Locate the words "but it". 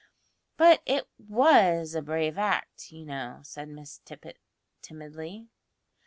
0.57-1.07